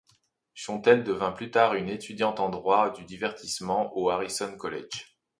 Shontelle 0.55 1.03
devint 1.03 1.31
plus 1.31 1.51
tard 1.51 1.75
une 1.75 1.87
étudiante 1.87 2.39
en 2.39 2.49
droit 2.49 2.89
du 2.91 3.05
divertissement 3.05 3.95
au 3.95 4.09
Harrison 4.09 4.51
College. 4.57 5.13